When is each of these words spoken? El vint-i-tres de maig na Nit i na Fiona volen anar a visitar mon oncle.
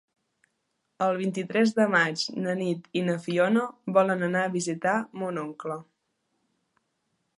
El 1.07 1.17
vint-i-tres 1.19 1.73
de 1.79 1.85
maig 1.95 2.23
na 2.45 2.55
Nit 2.61 2.89
i 3.01 3.03
na 3.09 3.17
Fiona 3.27 3.67
volen 3.99 4.29
anar 4.29 4.43
a 4.47 4.51
visitar 4.57 4.97
mon 5.25 5.39
oncle. 5.43 5.77